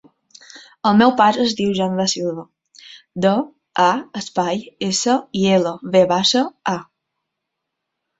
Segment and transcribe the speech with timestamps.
[0.91, 2.45] El meu pare es diu Jan Da Silva:
[3.25, 3.33] de,
[3.83, 3.89] a,
[4.21, 6.43] espai, essa, i, ela, ve baixa,
[6.73, 6.75] a.